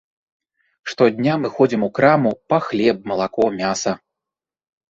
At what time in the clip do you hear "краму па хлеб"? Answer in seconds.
1.99-2.97